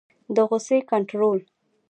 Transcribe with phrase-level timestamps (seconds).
[0.35, 1.39] د غصې کنټرول